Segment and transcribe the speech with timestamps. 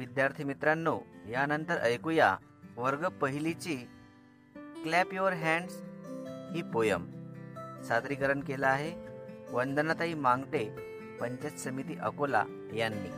[0.00, 0.96] विद्यार्थी मित्रांनो
[1.30, 2.28] यानंतर ऐकूया
[2.76, 3.74] वर्ग पहिलीची
[4.84, 5.74] क्लॅप युअर हँड्स
[6.54, 7.02] ही पोयम.
[7.88, 8.92] सादरीकरण केलं आहे
[9.52, 10.64] वंदनाताई मांगटे
[11.20, 12.42] पंचायत समिती अकोला
[12.74, 13.10] यांनी.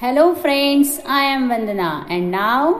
[0.00, 2.72] Hello friends I am Vandana and now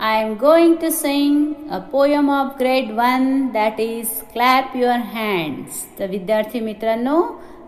[0.00, 5.84] I am going to sing a poem of grade one that is clap your hands
[5.98, 7.20] तर विद्यार्थी मित्रांनो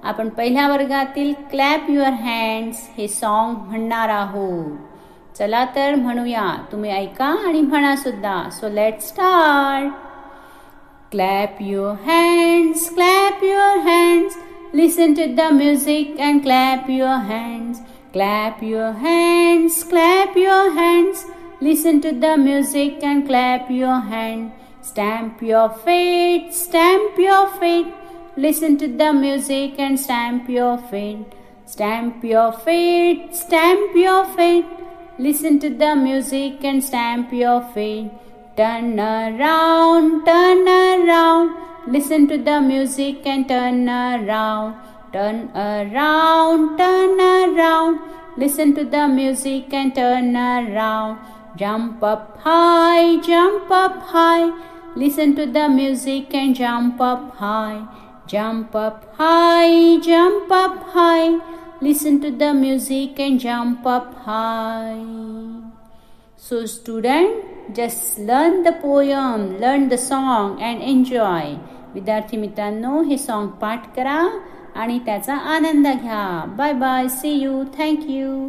[0.04, 7.34] आपण पहिल्या वर्गातील क्लॅप युअर हँड्स हे सॉन्ग म्हणणार आहोत चला तर म्हणूया तुम्ही ऐका
[7.48, 9.92] आणि म्हणा सुद्धा so let start
[11.10, 14.36] clap your hands clap your hands
[14.74, 17.80] listen to the music and clap your hands
[18.12, 21.26] Clap your hands, clap your hands.
[21.60, 24.52] Listen to the music and clap your hand.
[24.80, 27.88] Stamp your feet, stamp your feet.
[28.38, 31.24] Listen to the music and stamp your feet.
[31.64, 34.66] Stamp your feet, stamp your feet.
[35.18, 38.10] Listen to the music and stamp your feet.
[38.54, 41.56] Turn around, turn around.
[41.86, 44.74] Listen to the music and turn around.
[45.14, 48.00] Turn around, turn around.
[48.36, 51.18] Listen to the music and turn around.
[51.56, 54.52] Jump up high, jump up high.
[54.94, 57.86] Listen to the music and jump up high.
[58.27, 61.39] Jump up high, jump up high.
[61.81, 65.03] Listen to the music and jump up high.
[66.37, 71.57] So, student, just learn the poem, learn the song and enjoy.
[71.93, 74.19] विद्यार्थी मित्रांनो हे song पाठ करा
[74.81, 76.23] आणि त्याचा आनंद घ्या
[76.57, 78.47] bye bye see you thank you